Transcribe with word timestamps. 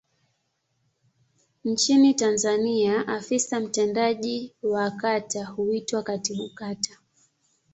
Nchini 1.63 2.13
Tanzania 2.13 3.07
afisa 3.07 3.59
mtendaji 3.59 4.55
wa 4.63 4.91
kata 4.91 5.45
huitwa 5.45 6.03
Katibu 6.03 6.49
Kata. 6.55 6.97